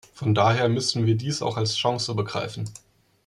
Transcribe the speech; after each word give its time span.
Von 0.15 0.33
daher 0.33 0.67
müssen 0.67 1.05
wir 1.05 1.13
dies 1.15 1.43
auch 1.43 1.57
als 1.57 1.75
Chance 1.75 2.15
begreifen. 2.15 2.65